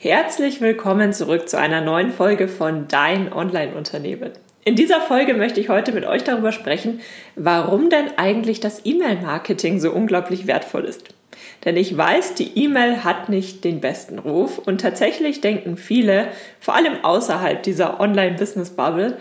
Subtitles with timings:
[0.00, 4.30] Herzlich willkommen zurück zu einer neuen Folge von Dein Online-Unternehmen.
[4.64, 7.00] In dieser Folge möchte ich heute mit euch darüber sprechen,
[7.34, 11.12] warum denn eigentlich das E-Mail-Marketing so unglaublich wertvoll ist.
[11.64, 16.28] Denn ich weiß, die E-Mail hat nicht den besten Ruf und tatsächlich denken viele,
[16.60, 19.18] vor allem außerhalb dieser Online-Business-Bubble,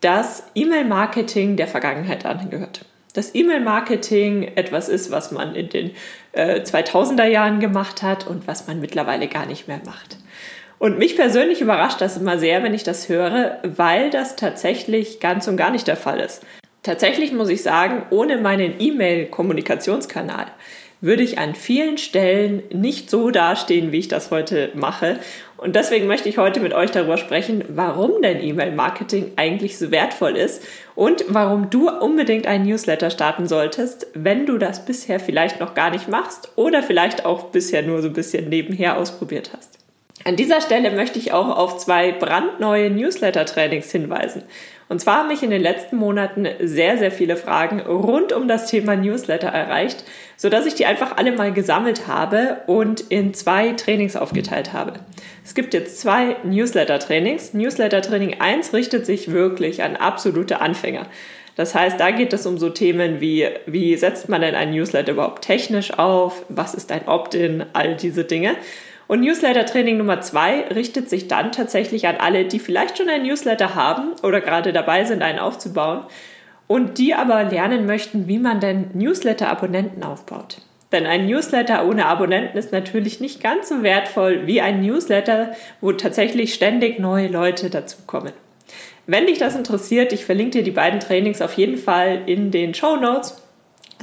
[0.00, 2.84] dass E-Mail-Marketing der Vergangenheit angehört
[3.16, 5.92] dass E-Mail-Marketing etwas ist, was man in den
[6.36, 10.18] äh, 2000er Jahren gemacht hat und was man mittlerweile gar nicht mehr macht.
[10.78, 15.48] Und mich persönlich überrascht das immer sehr, wenn ich das höre, weil das tatsächlich ganz
[15.48, 16.44] und gar nicht der Fall ist.
[16.82, 20.46] Tatsächlich muss ich sagen, ohne meinen E-Mail-Kommunikationskanal
[21.00, 25.18] würde ich an vielen Stellen nicht so dastehen, wie ich das heute mache.
[25.56, 30.36] Und deswegen möchte ich heute mit euch darüber sprechen, warum denn E-Mail-Marketing eigentlich so wertvoll
[30.36, 30.62] ist
[30.94, 35.90] und warum du unbedingt einen Newsletter starten solltest, wenn du das bisher vielleicht noch gar
[35.90, 39.85] nicht machst oder vielleicht auch bisher nur so ein bisschen nebenher ausprobiert hast.
[40.26, 44.42] An dieser Stelle möchte ich auch auf zwei brandneue Newsletter-Trainings hinweisen.
[44.88, 48.66] Und zwar haben mich in den letzten Monaten sehr, sehr viele Fragen rund um das
[48.66, 50.02] Thema Newsletter erreicht,
[50.36, 54.94] sodass ich die einfach alle mal gesammelt habe und in zwei Trainings aufgeteilt habe.
[55.44, 57.54] Es gibt jetzt zwei Newsletter-Trainings.
[57.54, 61.06] Newsletter-Training 1 richtet sich wirklich an absolute Anfänger.
[61.54, 65.12] Das heißt, da geht es um so Themen wie, wie setzt man denn ein Newsletter
[65.12, 66.44] überhaupt technisch auf?
[66.48, 67.64] Was ist ein Opt-in?
[67.74, 68.56] All diese Dinge.
[69.08, 73.74] Und Newsletter-Training Nummer zwei richtet sich dann tatsächlich an alle, die vielleicht schon ein Newsletter
[73.74, 76.04] haben oder gerade dabei sind, einen aufzubauen
[76.66, 80.58] und die aber lernen möchten, wie man denn Newsletter-Abonnenten aufbaut.
[80.92, 85.92] Denn ein Newsletter ohne Abonnenten ist natürlich nicht ganz so wertvoll wie ein Newsletter, wo
[85.92, 88.32] tatsächlich ständig neue Leute dazukommen.
[89.06, 92.74] Wenn dich das interessiert, ich verlinke dir die beiden Trainings auf jeden Fall in den
[92.74, 93.40] Show Notes.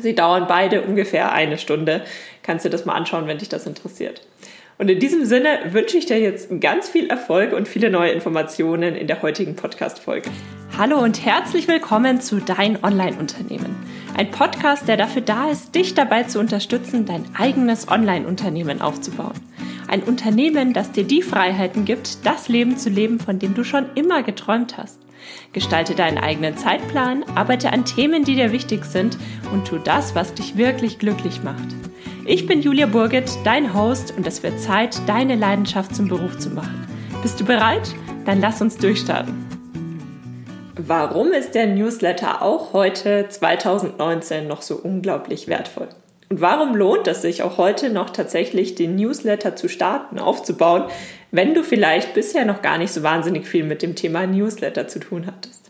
[0.01, 2.03] Sie dauern beide ungefähr eine Stunde.
[2.41, 4.21] Kannst du das mal anschauen, wenn dich das interessiert.
[4.83, 8.97] Und in diesem Sinne wünsche ich dir jetzt ganz viel Erfolg und viele neue Informationen
[8.97, 10.29] in der heutigen Podcast-Folge.
[10.77, 13.77] Hallo und herzlich willkommen zu Dein Online-Unternehmen.
[14.17, 19.39] Ein Podcast, der dafür da ist, dich dabei zu unterstützen, dein eigenes Online-Unternehmen aufzubauen.
[19.87, 23.85] Ein Unternehmen, das dir die Freiheiten gibt, das Leben zu leben, von dem du schon
[23.95, 24.99] immer geträumt hast.
[25.53, 29.17] Gestalte deinen eigenen Zeitplan, arbeite an Themen, die dir wichtig sind
[29.53, 31.69] und tu das, was dich wirklich glücklich macht.
[32.25, 36.51] Ich bin Julia Burget, dein Host und es wird Zeit, deine Leidenschaft zum Beruf zu
[36.51, 36.87] machen.
[37.21, 37.93] Bist du bereit?
[38.25, 39.45] Dann lass uns durchstarten.
[40.77, 45.89] Warum ist der Newsletter auch heute 2019 noch so unglaublich wertvoll?
[46.29, 50.85] Und warum lohnt es sich auch heute noch tatsächlich den Newsletter zu starten, aufzubauen,
[51.31, 54.99] wenn du vielleicht bisher noch gar nicht so wahnsinnig viel mit dem Thema Newsletter zu
[54.99, 55.62] tun hattest?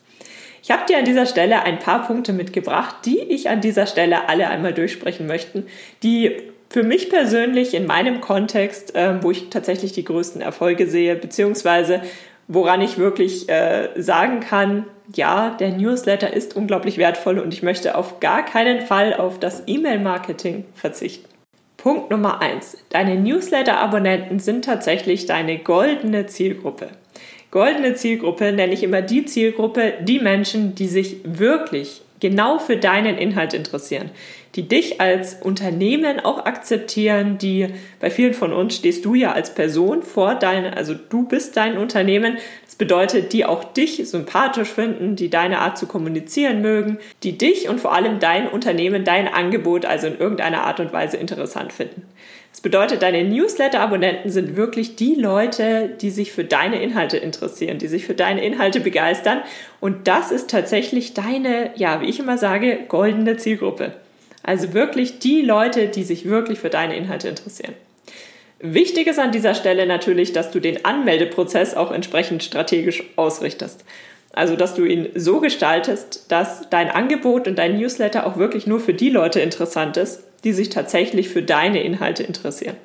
[0.64, 4.30] Ich habe dir an dieser Stelle ein paar Punkte mitgebracht, die ich an dieser Stelle
[4.30, 5.64] alle einmal durchsprechen möchte,
[6.04, 6.38] die
[6.70, 12.02] für mich persönlich in meinem Kontext, äh, wo ich tatsächlich die größten Erfolge sehe, beziehungsweise
[12.48, 17.96] woran ich wirklich äh, sagen kann, ja, der Newsletter ist unglaublich wertvoll und ich möchte
[17.96, 21.28] auf gar keinen Fall auf das E-Mail-Marketing verzichten.
[21.76, 26.88] Punkt Nummer eins: Deine Newsletter-Abonnenten sind tatsächlich deine goldene Zielgruppe.
[27.54, 33.16] Goldene Zielgruppe nenne ich immer die Zielgruppe, die Menschen, die sich wirklich genau für deinen
[33.20, 34.10] Inhalt interessieren,
[34.56, 37.68] die dich als Unternehmen auch akzeptieren, die
[38.00, 41.78] bei vielen von uns stehst du ja als Person vor deinem, also du bist dein
[41.78, 42.40] Unternehmen.
[42.66, 47.70] Das bedeutet, die auch dich sympathisch finden, die deine Art zu kommunizieren mögen, die dich
[47.70, 52.02] und vor allem dein Unternehmen, dein Angebot also in irgendeiner Art und Weise interessant finden.
[52.54, 57.88] Das bedeutet, deine Newsletter-Abonnenten sind wirklich die Leute, die sich für deine Inhalte interessieren, die
[57.88, 59.42] sich für deine Inhalte begeistern.
[59.80, 63.94] Und das ist tatsächlich deine, ja, wie ich immer sage, goldene Zielgruppe.
[64.44, 67.74] Also wirklich die Leute, die sich wirklich für deine Inhalte interessieren.
[68.60, 73.84] Wichtig ist an dieser Stelle natürlich, dass du den Anmeldeprozess auch entsprechend strategisch ausrichtest.
[74.32, 78.80] Also, dass du ihn so gestaltest, dass dein Angebot und dein Newsletter auch wirklich nur
[78.80, 82.76] für die Leute interessant ist, die sich tatsächlich für deine Inhalte interessieren.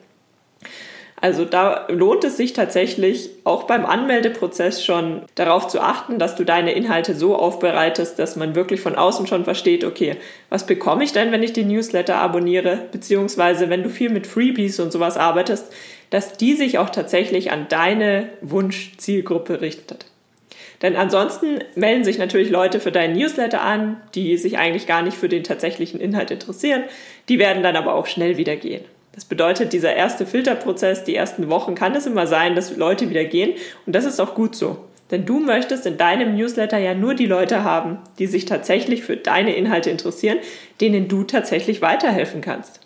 [1.21, 6.45] Also da lohnt es sich tatsächlich auch beim Anmeldeprozess schon darauf zu achten, dass du
[6.45, 10.17] deine Inhalte so aufbereitest, dass man wirklich von außen schon versteht, okay,
[10.49, 14.79] was bekomme ich denn, wenn ich den Newsletter abonniere, beziehungsweise wenn du viel mit Freebies
[14.79, 15.73] und sowas arbeitest,
[16.11, 20.07] dass die sich auch tatsächlich an deine Wunschzielgruppe richtet.
[20.83, 25.17] Denn ansonsten melden sich natürlich Leute für deinen Newsletter an, die sich eigentlich gar nicht
[25.17, 26.85] für den tatsächlichen Inhalt interessieren.
[27.29, 28.85] Die werden dann aber auch schnell wieder gehen.
[29.13, 33.25] Das bedeutet, dieser erste Filterprozess, die ersten Wochen kann es immer sein, dass Leute wieder
[33.25, 33.55] gehen.
[33.85, 34.77] Und das ist auch gut so.
[35.11, 39.17] Denn du möchtest in deinem Newsletter ja nur die Leute haben, die sich tatsächlich für
[39.17, 40.39] deine Inhalte interessieren,
[40.81, 42.81] denen du tatsächlich weiterhelfen kannst.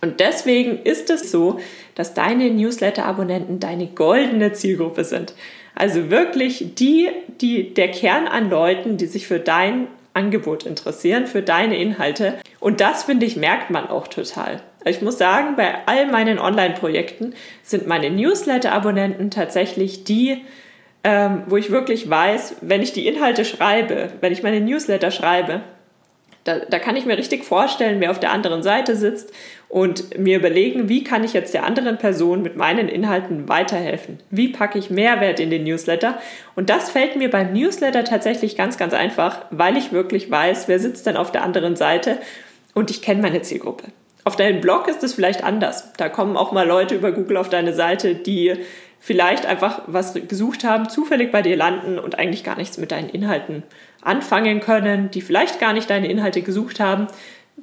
[0.00, 1.60] Und deswegen ist es so,
[1.94, 5.34] dass deine Newsletter-Abonnenten deine goldene Zielgruppe sind.
[5.74, 7.08] Also wirklich die,
[7.40, 12.34] die der Kern an Leuten, die sich für dein Angebot interessieren, für deine Inhalte.
[12.60, 14.60] Und das, finde ich, merkt man auch total.
[14.84, 20.44] Ich muss sagen, bei all meinen Online-Projekten sind meine Newsletter-Abonnenten tatsächlich die,
[21.04, 25.62] ähm, wo ich wirklich weiß, wenn ich die Inhalte schreibe, wenn ich meine Newsletter schreibe,
[26.44, 29.32] da, da kann ich mir richtig vorstellen, wer auf der anderen Seite sitzt
[29.68, 34.18] und mir überlegen, wie kann ich jetzt der anderen Person mit meinen Inhalten weiterhelfen?
[34.30, 36.18] Wie packe ich Mehrwert in den Newsletter?
[36.56, 40.78] Und das fällt mir beim Newsletter tatsächlich ganz, ganz einfach, weil ich wirklich weiß, wer
[40.78, 42.18] sitzt denn auf der anderen Seite
[42.74, 43.84] und ich kenne meine Zielgruppe.
[44.24, 45.92] Auf deinem Blog ist es vielleicht anders.
[45.96, 48.54] Da kommen auch mal Leute über Google auf deine Seite, die
[49.00, 53.08] vielleicht einfach was gesucht haben, zufällig bei dir landen und eigentlich gar nichts mit deinen
[53.08, 53.64] Inhalten
[54.02, 57.06] anfangen können, die vielleicht gar nicht deine Inhalte gesucht haben.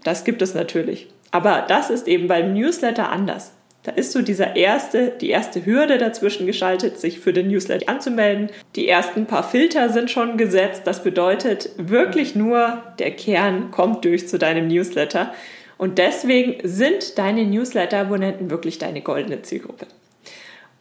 [0.04, 1.08] Das gibt es natürlich.
[1.32, 3.54] Aber das ist eben beim Newsletter anders.
[3.84, 8.50] Da ist so dieser erste, die erste Hürde dazwischen geschaltet, sich für den Newsletter anzumelden.
[8.76, 10.82] Die ersten paar Filter sind schon gesetzt.
[10.86, 15.34] Das bedeutet wirklich nur, der Kern kommt durch zu deinem Newsletter.
[15.78, 19.88] Und deswegen sind deine Newsletter-Abonnenten wirklich deine goldene Zielgruppe.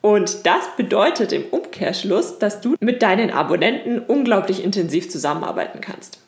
[0.00, 6.20] Und das bedeutet im Umkehrschluss, dass du mit deinen Abonnenten unglaublich intensiv zusammenarbeiten kannst.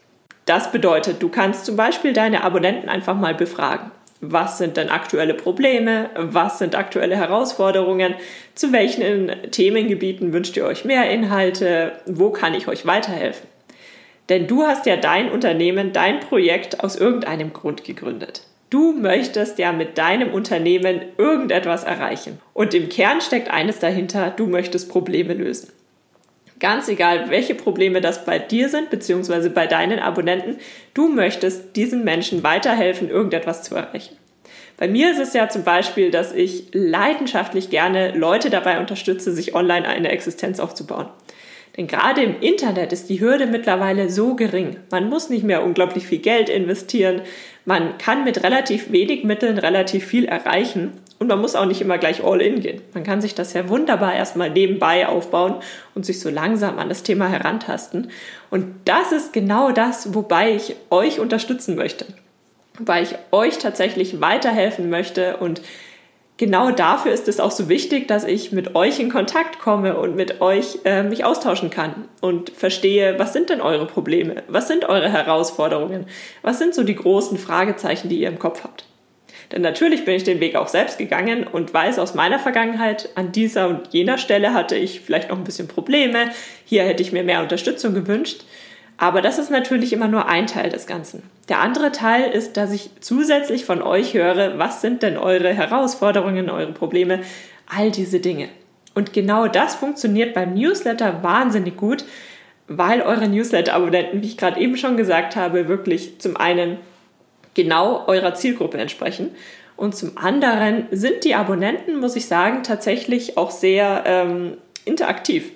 [0.47, 3.93] Das bedeutet, du kannst zum Beispiel deine Abonnenten einfach mal befragen.
[4.21, 6.11] Was sind denn aktuelle Probleme?
[6.15, 8.15] Was sind aktuelle Herausforderungen?
[8.55, 11.93] Zu welchen Themengebieten wünscht ihr euch mehr Inhalte?
[12.05, 13.49] Wo kann ich euch weiterhelfen?
[14.29, 18.43] Denn du hast ja dein Unternehmen, dein Projekt aus irgendeinem Grund gegründet.
[18.71, 22.39] Du möchtest ja mit deinem Unternehmen irgendetwas erreichen.
[22.55, 25.73] Und im Kern steckt eines dahinter, du möchtest Probleme lösen.
[26.61, 30.59] Ganz egal, welche Probleme das bei dir sind, beziehungsweise bei deinen Abonnenten,
[30.95, 34.17] du möchtest diesen Menschen weiterhelfen, irgendetwas zu erreichen.
[34.77, 39.55] Bei mir ist es ja zum Beispiel, dass ich leidenschaftlich gerne Leute dabei unterstütze, sich
[39.55, 41.09] online eine Existenz aufzubauen.
[41.77, 44.77] Denn gerade im Internet ist die Hürde mittlerweile so gering.
[44.91, 47.23] Man muss nicht mehr unglaublich viel Geld investieren.
[47.65, 50.93] Man kann mit relativ wenig Mitteln relativ viel erreichen.
[51.19, 52.81] Und man muss auch nicht immer gleich all in gehen.
[52.95, 55.57] Man kann sich das ja wunderbar erstmal nebenbei aufbauen
[55.95, 58.11] und sich so langsam an das Thema herantasten.
[58.49, 62.07] Und das ist genau das, wobei ich euch unterstützen möchte.
[62.79, 65.61] Wobei ich euch tatsächlich weiterhelfen möchte und
[66.41, 70.17] genau dafür ist es auch so wichtig, dass ich mit euch in Kontakt komme und
[70.17, 74.87] mit euch äh, mich austauschen kann und verstehe, was sind denn eure Probleme, was sind
[74.87, 76.07] eure Herausforderungen,
[76.41, 78.87] was sind so die großen Fragezeichen, die ihr im Kopf habt.
[79.53, 83.33] Denn natürlich bin ich den Weg auch selbst gegangen und weiß aus meiner Vergangenheit, an
[83.33, 86.31] dieser und jener Stelle hatte ich vielleicht noch ein bisschen Probleme,
[86.65, 88.45] hier hätte ich mir mehr Unterstützung gewünscht.
[89.00, 91.23] Aber das ist natürlich immer nur ein Teil des Ganzen.
[91.49, 96.50] Der andere Teil ist, dass ich zusätzlich von euch höre, was sind denn eure Herausforderungen,
[96.50, 97.20] eure Probleme,
[97.67, 98.50] all diese Dinge.
[98.94, 102.05] Und genau das funktioniert beim Newsletter wahnsinnig gut,
[102.69, 106.76] weil eure Newsletter-Abonnenten, wie ich gerade eben schon gesagt habe, wirklich zum einen
[107.55, 109.31] genau eurer Zielgruppe entsprechen
[109.79, 115.52] und zum anderen sind die Abonnenten, muss ich sagen, tatsächlich auch sehr ähm, interaktiv.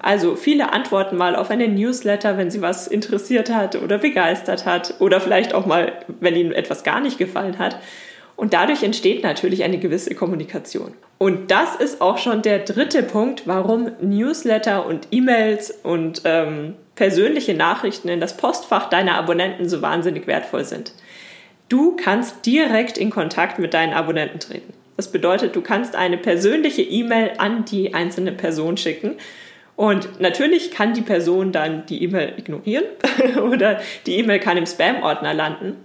[0.00, 4.94] Also viele antworten mal auf einen Newsletter, wenn sie was interessiert hat oder begeistert hat
[5.00, 7.78] oder vielleicht auch mal, wenn ihnen etwas gar nicht gefallen hat.
[8.36, 10.94] Und dadurch entsteht natürlich eine gewisse Kommunikation.
[11.18, 17.54] Und das ist auch schon der dritte Punkt, warum Newsletter und E-Mails und ähm, persönliche
[17.54, 20.92] Nachrichten in das Postfach deiner Abonnenten so wahnsinnig wertvoll sind.
[21.68, 24.72] Du kannst direkt in Kontakt mit deinen Abonnenten treten.
[24.96, 29.16] Das bedeutet, du kannst eine persönliche E-Mail an die einzelne Person schicken
[29.78, 32.82] und natürlich kann die Person dann die E-Mail ignorieren
[33.40, 35.76] oder die E-Mail kann im Spam-Ordner landen.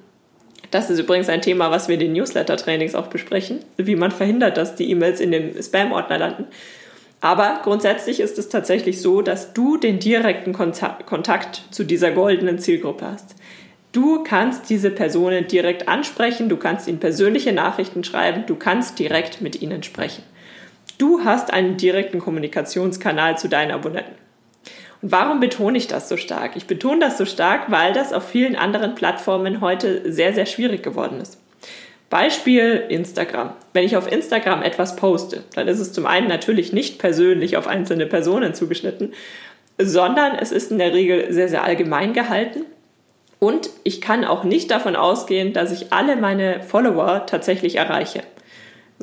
[0.72, 4.58] Das ist übrigens ein Thema, was wir in den Newsletter-Trainings auch besprechen, wie man verhindert,
[4.58, 6.48] dass die E-Mails in dem Spam-Ordner landen.
[7.22, 13.06] Aber grundsätzlich ist es tatsächlich so, dass du den direkten Kontakt zu dieser goldenen Zielgruppe
[13.06, 13.36] hast.
[13.92, 19.42] Du kannst diese Personen direkt ansprechen, du kannst ihnen persönliche Nachrichten schreiben, du kannst direkt
[19.42, 20.24] mit ihnen sprechen.
[21.04, 24.14] Du hast einen direkten Kommunikationskanal zu deinen Abonnenten.
[25.02, 26.56] Und warum betone ich das so stark?
[26.56, 30.82] Ich betone das so stark, weil das auf vielen anderen Plattformen heute sehr, sehr schwierig
[30.82, 31.42] geworden ist.
[32.10, 33.52] Beispiel Instagram.
[33.74, 37.68] Wenn ich auf Instagram etwas poste, dann ist es zum einen natürlich nicht persönlich auf
[37.68, 39.12] einzelne Personen zugeschnitten,
[39.78, 42.62] sondern es ist in der Regel sehr, sehr allgemein gehalten.
[43.40, 48.24] Und ich kann auch nicht davon ausgehen, dass ich alle meine Follower tatsächlich erreiche.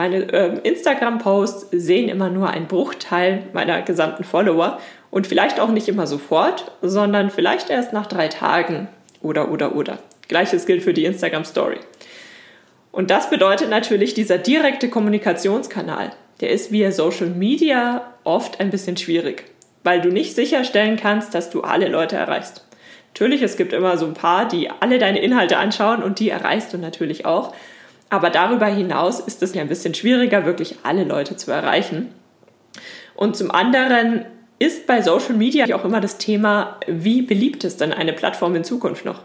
[0.01, 4.81] Meine äh, Instagram-Posts sehen immer nur einen Bruchteil meiner gesamten Follower
[5.11, 8.89] und vielleicht auch nicht immer sofort, sondern vielleicht erst nach drei Tagen
[9.21, 9.99] oder oder oder.
[10.27, 11.81] Gleiches gilt für die Instagram-Story.
[12.93, 18.97] Und das bedeutet natürlich, dieser direkte Kommunikationskanal, der ist via Social Media oft ein bisschen
[18.97, 19.45] schwierig,
[19.85, 22.67] weil du nicht sicherstellen kannst, dass du alle Leute erreichst.
[23.13, 26.73] Natürlich, es gibt immer so ein paar, die alle deine Inhalte anschauen und die erreichst
[26.73, 27.53] du natürlich auch.
[28.11, 32.13] Aber darüber hinaus ist es ja ein bisschen schwieriger, wirklich alle Leute zu erreichen.
[33.15, 34.27] Und zum anderen
[34.59, 38.65] ist bei Social Media auch immer das Thema, wie beliebt ist denn eine Plattform in
[38.65, 39.23] Zukunft noch?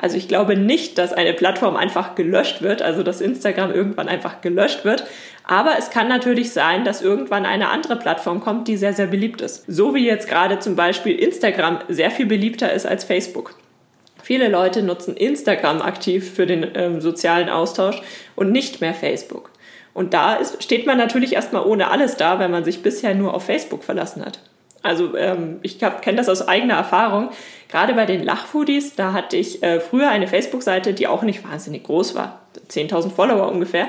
[0.00, 4.40] Also ich glaube nicht, dass eine Plattform einfach gelöscht wird, also dass Instagram irgendwann einfach
[4.40, 5.04] gelöscht wird.
[5.44, 9.40] Aber es kann natürlich sein, dass irgendwann eine andere Plattform kommt, die sehr, sehr beliebt
[9.40, 9.64] ist.
[9.66, 13.56] So wie jetzt gerade zum Beispiel Instagram sehr viel beliebter ist als Facebook.
[14.22, 18.02] Viele Leute nutzen Instagram aktiv für den ähm, sozialen Austausch
[18.36, 19.50] und nicht mehr Facebook.
[19.94, 23.34] Und da ist, steht man natürlich erstmal ohne alles da, wenn man sich bisher nur
[23.34, 24.38] auf Facebook verlassen hat.
[24.82, 27.30] Also ähm, ich kenne das aus eigener Erfahrung.
[27.68, 31.84] Gerade bei den Lachfoodies, da hatte ich äh, früher eine Facebook-Seite, die auch nicht wahnsinnig
[31.84, 33.88] groß war, 10.000 Follower ungefähr,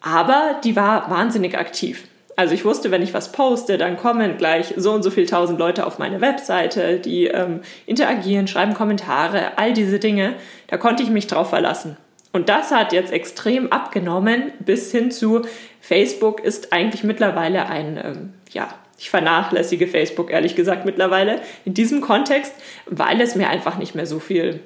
[0.00, 2.04] aber die war wahnsinnig aktiv.
[2.38, 5.58] Also ich wusste, wenn ich was poste, dann kommen gleich so und so viele tausend
[5.58, 10.34] Leute auf meine Webseite, die ähm, interagieren, schreiben Kommentare, all diese Dinge.
[10.68, 11.96] Da konnte ich mich drauf verlassen.
[12.30, 15.42] Und das hat jetzt extrem abgenommen bis hin zu
[15.80, 18.68] Facebook ist eigentlich mittlerweile ein ähm, ja,
[18.98, 22.54] ich vernachlässige Facebook ehrlich gesagt mittlerweile in diesem Kontext,
[22.86, 24.60] weil es mir einfach nicht mehr so viel,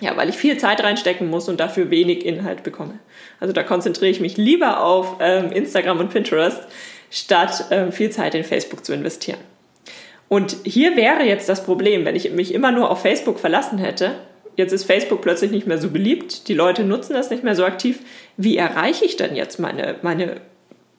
[0.00, 2.98] ja, weil ich viel Zeit reinstecken muss und dafür wenig Inhalt bekomme.
[3.38, 6.66] Also da konzentriere ich mich lieber auf ähm, Instagram und Pinterest,
[7.10, 9.38] statt ähm, viel Zeit in Facebook zu investieren.
[10.28, 14.12] Und hier wäre jetzt das Problem, wenn ich mich immer nur auf Facebook verlassen hätte,
[14.56, 17.64] jetzt ist Facebook plötzlich nicht mehr so beliebt, die Leute nutzen das nicht mehr so
[17.64, 18.00] aktiv,
[18.36, 20.40] wie erreiche ich denn jetzt meine, meine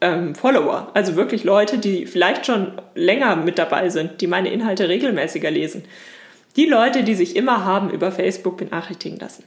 [0.02, 4.90] ähm, Follower, also wirklich Leute, die vielleicht schon länger mit dabei sind, die meine Inhalte
[4.90, 5.84] regelmäßiger lesen.
[6.56, 9.44] Die Leute, die sich immer haben über Facebook benachrichtigen lassen.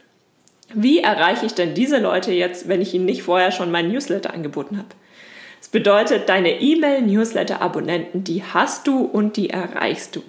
[0.74, 4.34] Wie erreiche ich denn diese Leute jetzt, wenn ich ihnen nicht vorher schon meinen Newsletter
[4.34, 4.88] angeboten habe?
[5.58, 10.22] Das bedeutet, deine E-Mail-Newsletter-Abonnenten, die hast du und die erreichst du.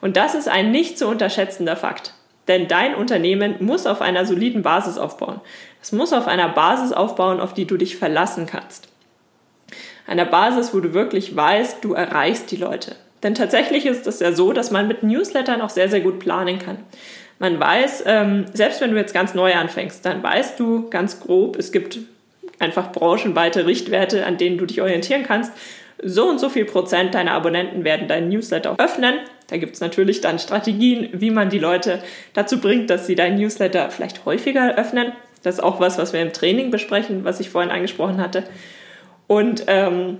[0.00, 2.12] Und das ist ein nicht zu unterschätzender Fakt.
[2.48, 5.40] Denn dein Unternehmen muss auf einer soliden Basis aufbauen.
[5.82, 8.88] Es muss auf einer Basis aufbauen, auf die du dich verlassen kannst
[10.06, 12.96] einer Basis, wo du wirklich weißt, du erreichst die Leute.
[13.22, 16.58] Denn tatsächlich ist es ja so, dass man mit Newslettern auch sehr, sehr gut planen
[16.58, 16.78] kann.
[17.38, 21.56] Man weiß, ähm, selbst wenn du jetzt ganz neu anfängst, dann weißt du ganz grob,
[21.56, 21.98] es gibt
[22.58, 25.52] einfach branchenweite Richtwerte, an denen du dich orientieren kannst.
[26.02, 29.14] So und so viel Prozent deiner Abonnenten werden deinen Newsletter öffnen.
[29.48, 32.02] Da gibt es natürlich dann Strategien, wie man die Leute
[32.34, 35.12] dazu bringt, dass sie deinen Newsletter vielleicht häufiger öffnen.
[35.42, 38.42] Das ist auch was, was wir im Training besprechen, was ich vorhin angesprochen hatte
[39.26, 40.18] und, ähm,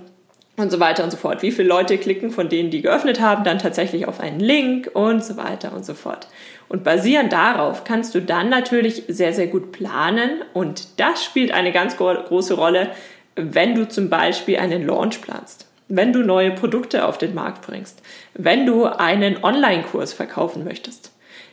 [0.57, 1.43] und so weiter und so fort.
[1.43, 5.23] Wie viele Leute klicken von denen, die geöffnet haben, dann tatsächlich auf einen Link und
[5.23, 6.27] so weiter und so fort.
[6.67, 11.71] Und basierend darauf kannst du dann natürlich sehr, sehr gut planen und das spielt eine
[11.71, 12.89] ganz große Rolle,
[13.35, 18.01] wenn du zum Beispiel einen Launch planst wenn du neue Produkte auf den Markt bringst,
[18.33, 21.11] wenn du einen Online-Kurs verkaufen möchtest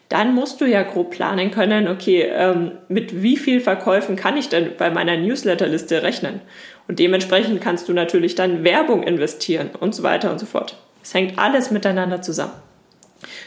[0.08, 4.48] dann musst du ja grob planen können, okay, ähm, mit wie viel Verkäufen kann ich
[4.48, 6.40] denn bei meiner Newsletterliste rechnen?
[6.86, 10.76] Und dementsprechend kannst du natürlich dann Werbung investieren und so weiter und so fort.
[11.02, 12.52] Es hängt alles miteinander zusammen.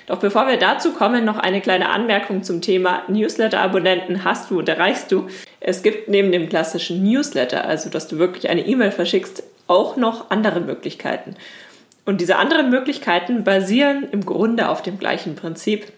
[0.08, 4.70] Doch bevor wir dazu kommen, noch eine kleine Anmerkung zum Thema Newsletter-Abonnenten hast du und
[4.70, 5.28] erreichst du.
[5.60, 10.32] Es gibt neben dem klassischen Newsletter, also dass du wirklich eine E-Mail verschickst, auch noch
[10.32, 11.36] andere Möglichkeiten.
[12.06, 15.92] Und diese anderen Möglichkeiten basieren im Grunde auf dem gleichen Prinzip.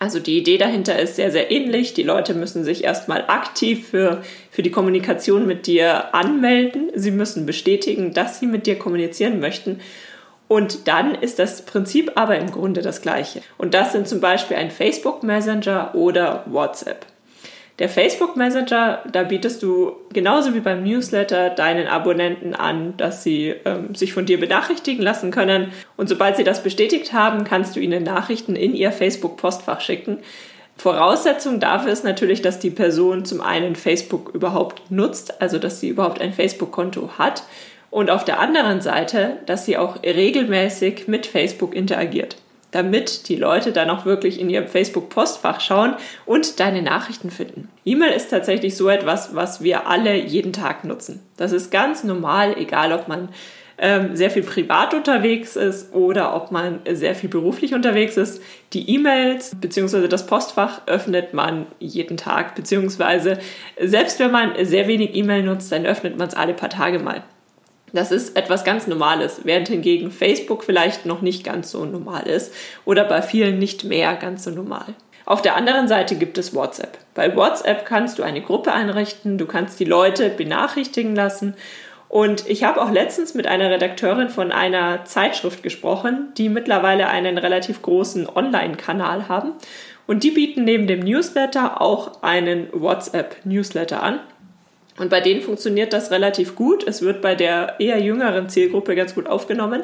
[0.00, 1.92] Also die Idee dahinter ist sehr, sehr ähnlich.
[1.94, 6.90] Die Leute müssen sich erstmal aktiv für, für die Kommunikation mit dir anmelden.
[6.94, 9.80] Sie müssen bestätigen, dass sie mit dir kommunizieren möchten.
[10.46, 13.42] Und dann ist das Prinzip aber im Grunde das gleiche.
[13.58, 17.04] Und das sind zum Beispiel ein Facebook Messenger oder WhatsApp.
[17.78, 23.54] Der Facebook Messenger, da bietest du genauso wie beim Newsletter deinen Abonnenten an, dass sie
[23.64, 25.72] ähm, sich von dir benachrichtigen lassen können.
[25.96, 30.18] Und sobald sie das bestätigt haben, kannst du ihnen Nachrichten in ihr Facebook Postfach schicken.
[30.76, 35.88] Voraussetzung dafür ist natürlich, dass die Person zum einen Facebook überhaupt nutzt, also dass sie
[35.88, 37.44] überhaupt ein Facebook-Konto hat
[37.90, 42.36] und auf der anderen Seite, dass sie auch regelmäßig mit Facebook interagiert
[42.70, 45.94] damit die Leute dann auch wirklich in ihr Facebook-Postfach schauen
[46.26, 47.68] und deine Nachrichten finden.
[47.84, 51.20] E-Mail ist tatsächlich so etwas, was wir alle jeden Tag nutzen.
[51.36, 53.30] Das ist ganz normal, egal ob man
[53.78, 58.42] ähm, sehr viel privat unterwegs ist oder ob man sehr viel beruflich unterwegs ist.
[58.72, 60.08] Die E-Mails bzw.
[60.08, 63.38] das Postfach öffnet man jeden Tag, beziehungsweise
[63.80, 67.22] selbst wenn man sehr wenig E-Mail nutzt, dann öffnet man es alle paar Tage mal.
[67.92, 72.52] Das ist etwas ganz Normales, während hingegen Facebook vielleicht noch nicht ganz so normal ist
[72.84, 74.94] oder bei vielen nicht mehr ganz so normal.
[75.24, 76.96] Auf der anderen Seite gibt es WhatsApp.
[77.14, 81.54] Bei WhatsApp kannst du eine Gruppe einrichten, du kannst die Leute benachrichtigen lassen.
[82.08, 87.36] Und ich habe auch letztens mit einer Redakteurin von einer Zeitschrift gesprochen, die mittlerweile einen
[87.36, 89.52] relativ großen Online-Kanal haben.
[90.06, 94.20] Und die bieten neben dem Newsletter auch einen WhatsApp-Newsletter an.
[94.98, 96.86] Und bei denen funktioniert das relativ gut.
[96.86, 99.82] Es wird bei der eher jüngeren Zielgruppe ganz gut aufgenommen.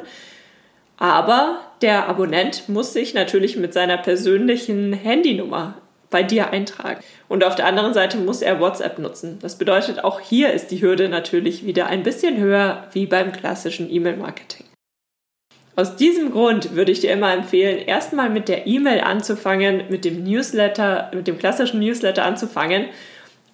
[0.97, 5.75] Aber der Abonnent muss sich natürlich mit seiner persönlichen Handynummer
[6.09, 7.01] bei dir eintragen.
[7.27, 9.39] Und auf der anderen Seite muss er WhatsApp nutzen.
[9.41, 13.91] Das bedeutet, auch hier ist die Hürde natürlich wieder ein bisschen höher wie beim klassischen
[13.91, 14.65] E-Mail-Marketing.
[15.75, 20.23] Aus diesem Grund würde ich dir immer empfehlen, erstmal mit der E-Mail anzufangen, mit dem
[20.23, 22.85] Newsletter, mit dem klassischen Newsletter anzufangen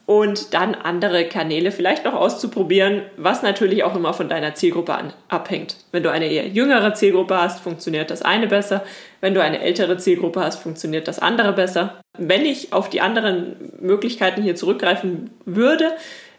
[0.06, 5.14] und dann andere Kanäle vielleicht noch auszuprobieren, was natürlich auch immer von deiner Zielgruppe an,
[5.30, 5.78] abhängt.
[5.92, 8.84] Wenn du eine eher jüngere Zielgruppe hast, funktioniert das eine besser.
[9.22, 12.02] Wenn du eine ältere Zielgruppe hast, funktioniert das andere besser.
[12.18, 15.92] Wenn ich auf die anderen Möglichkeiten hier zurückgreifen würde,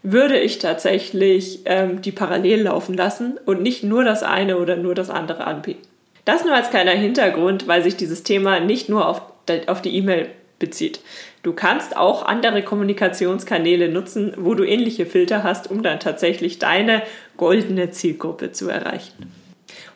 [0.03, 4.95] würde ich tatsächlich ähm, die parallel laufen lassen und nicht nur das eine oder nur
[4.95, 5.83] das andere anbieten.
[6.25, 9.23] Das nur als kleiner Hintergrund, weil sich dieses Thema nicht nur auf,
[9.67, 10.29] auf die E-Mail
[10.63, 11.01] bezieht.
[11.43, 17.03] Du kannst auch andere Kommunikationskanäle nutzen, wo du ähnliche Filter hast, um dann tatsächlich deine
[17.37, 19.31] goldene Zielgruppe zu erreichen.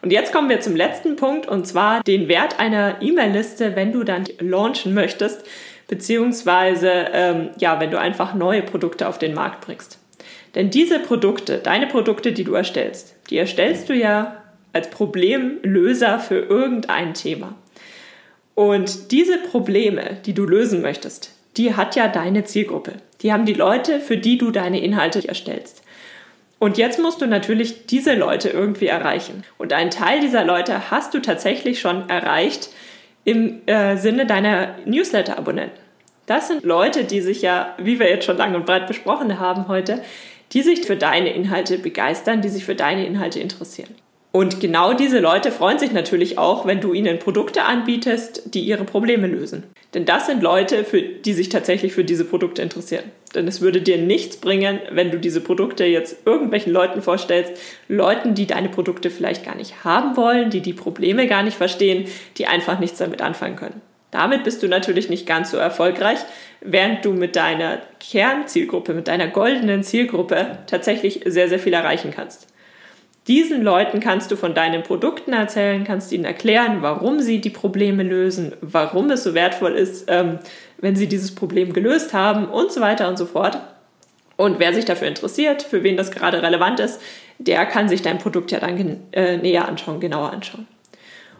[0.02, 4.04] Und jetzt kommen wir zum letzten Punkt und zwar den Wert einer E-Mail-Liste, wenn du
[4.04, 5.44] dann launchen möchtest,
[5.88, 9.98] beziehungsweise ähm, ja, wenn du einfach neue Produkte auf den Markt bringst.
[10.54, 14.42] Denn diese Produkte, deine Produkte, die du erstellst, die erstellst du ja
[14.72, 17.54] als Problemlöser für irgendein Thema.
[18.56, 22.94] Und diese Probleme, die du lösen möchtest, die hat ja deine Zielgruppe.
[23.20, 25.82] Die haben die Leute, für die du deine Inhalte erstellst.
[26.58, 29.44] Und jetzt musst du natürlich diese Leute irgendwie erreichen.
[29.58, 32.70] Und einen Teil dieser Leute hast du tatsächlich schon erreicht
[33.24, 35.78] im äh, Sinne deiner Newsletter-Abonnenten.
[36.24, 39.68] Das sind Leute, die sich ja, wie wir jetzt schon lang und breit besprochen haben
[39.68, 40.02] heute,
[40.52, 43.94] die sich für deine Inhalte begeistern, die sich für deine Inhalte interessieren.
[44.36, 48.84] Und genau diese Leute freuen sich natürlich auch, wenn du ihnen Produkte anbietest, die ihre
[48.84, 49.62] Probleme lösen.
[49.94, 53.04] Denn das sind Leute, für, die sich tatsächlich für diese Produkte interessieren.
[53.34, 57.54] Denn es würde dir nichts bringen, wenn du diese Produkte jetzt irgendwelchen Leuten vorstellst,
[57.88, 62.06] Leuten, die deine Produkte vielleicht gar nicht haben wollen, die die Probleme gar nicht verstehen,
[62.36, 63.80] die einfach nichts damit anfangen können.
[64.10, 66.18] Damit bist du natürlich nicht ganz so erfolgreich,
[66.60, 72.48] während du mit deiner Kernzielgruppe, mit deiner goldenen Zielgruppe tatsächlich sehr, sehr viel erreichen kannst.
[73.28, 78.04] Diesen Leuten kannst du von deinen Produkten erzählen, kannst ihnen erklären, warum sie die Probleme
[78.04, 80.38] lösen, warum es so wertvoll ist, ähm,
[80.78, 83.58] wenn sie dieses Problem gelöst haben und so weiter und so fort.
[84.36, 87.00] Und wer sich dafür interessiert, für wen das gerade relevant ist,
[87.38, 90.68] der kann sich dein Produkt ja dann äh, näher anschauen, genauer anschauen.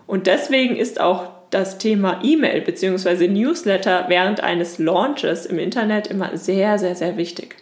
[0.07, 3.29] Und deswegen ist auch das Thema E-Mail bzw.
[3.29, 7.57] Newsletter während eines Launches im Internet immer sehr, sehr, sehr wichtig.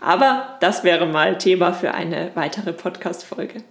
[0.00, 3.62] Aber das wäre mal Thema für eine weitere Podcast-Folge.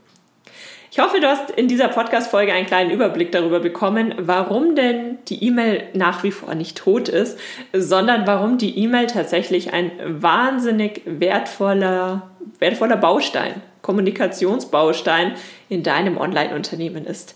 [0.91, 5.43] Ich hoffe, du hast in dieser Podcast-Folge einen kleinen Überblick darüber bekommen, warum denn die
[5.43, 7.38] E-Mail nach wie vor nicht tot ist,
[7.73, 15.33] sondern warum die E-Mail tatsächlich ein wahnsinnig wertvoller, wertvoller Baustein, Kommunikationsbaustein
[15.67, 17.35] in deinem Online-Unternehmen ist.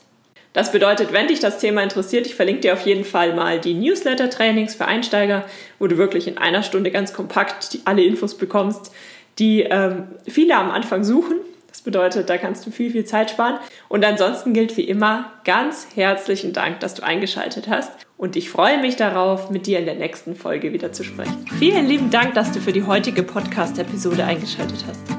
[0.60, 3.74] Das bedeutet, wenn dich das Thema interessiert, ich verlinke dir auf jeden Fall mal die
[3.76, 5.46] Newsletter-Trainings für Einsteiger,
[5.80, 8.92] wo du wirklich in einer Stunde ganz kompakt alle Infos bekommst,
[9.38, 11.38] die ähm, viele am Anfang suchen.
[11.70, 13.58] Das bedeutet, da kannst du viel, viel Zeit sparen.
[13.88, 17.94] Und ansonsten gilt wie immer ganz herzlichen Dank, dass du eingeschaltet hast.
[18.18, 21.46] Und ich freue mich darauf, mit dir in der nächsten Folge wieder zu sprechen.
[21.58, 25.19] Vielen lieben Dank, dass du für die heutige Podcast-Episode eingeschaltet hast.